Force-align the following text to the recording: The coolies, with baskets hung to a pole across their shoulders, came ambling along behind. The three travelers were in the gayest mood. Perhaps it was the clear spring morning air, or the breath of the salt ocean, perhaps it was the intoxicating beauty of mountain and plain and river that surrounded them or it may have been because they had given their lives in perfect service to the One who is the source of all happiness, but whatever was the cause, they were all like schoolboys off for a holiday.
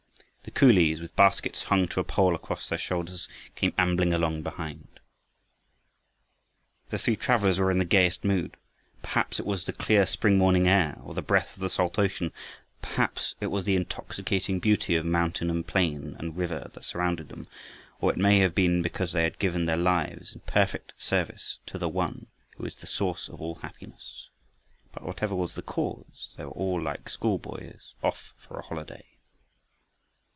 The 0.43 0.49
coolies, 0.67 0.99
with 0.99 1.15
baskets 1.15 1.63
hung 1.63 1.87
to 1.89 1.99
a 1.99 2.03
pole 2.03 2.33
across 2.35 2.67
their 2.67 2.77
shoulders, 2.79 3.27
came 3.55 3.75
ambling 3.77 4.11
along 4.11 4.41
behind. 4.41 4.99
The 6.89 6.97
three 6.97 7.15
travelers 7.15 7.59
were 7.59 7.69
in 7.71 7.77
the 7.77 7.85
gayest 7.85 8.23
mood. 8.25 8.57
Perhaps 9.03 9.39
it 9.39 9.45
was 9.45 9.63
the 9.65 9.71
clear 9.71 10.05
spring 10.07 10.39
morning 10.39 10.67
air, 10.67 10.97
or 11.03 11.13
the 11.13 11.21
breath 11.21 11.53
of 11.53 11.59
the 11.61 11.69
salt 11.69 11.99
ocean, 11.99 12.33
perhaps 12.81 13.35
it 13.39 13.47
was 13.47 13.65
the 13.65 13.75
intoxicating 13.75 14.59
beauty 14.59 14.95
of 14.95 15.05
mountain 15.05 15.49
and 15.51 15.67
plain 15.67 16.15
and 16.17 16.35
river 16.35 16.69
that 16.73 16.85
surrounded 16.85 17.29
them 17.29 17.47
or 18.01 18.11
it 18.11 18.17
may 18.17 18.39
have 18.39 18.55
been 18.55 18.81
because 18.81 19.11
they 19.13 19.23
had 19.23 19.37
given 19.39 19.67
their 19.67 19.77
lives 19.77 20.33
in 20.33 20.41
perfect 20.41 20.91
service 20.97 21.59
to 21.67 21.77
the 21.77 21.87
One 21.89 22.25
who 22.57 22.65
is 22.65 22.75
the 22.75 22.87
source 22.87 23.29
of 23.29 23.39
all 23.39 23.55
happiness, 23.61 24.27
but 24.91 25.03
whatever 25.05 25.35
was 25.35 25.53
the 25.53 25.61
cause, 25.61 26.29
they 26.35 26.43
were 26.43 26.51
all 26.51 26.81
like 26.81 27.09
schoolboys 27.09 27.93
off 28.03 28.33
for 28.39 28.57
a 28.57 28.63
holiday. 28.63 29.05